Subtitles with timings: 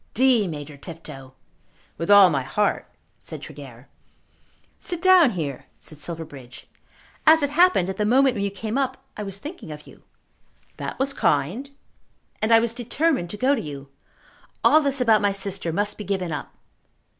[0.15, 1.33] "D Major Tifto."
[1.99, 2.87] "With all my heart,"
[3.19, 3.87] said Tregear.
[4.79, 6.67] "Sit down here," said Silverbridge.
[7.27, 10.01] "As it happened, at the moment when you came up I was thinking of you."
[10.77, 11.69] "That was kind."
[12.41, 13.89] "And I was determined to go to you.
[14.63, 16.51] All this about my sister must be given up."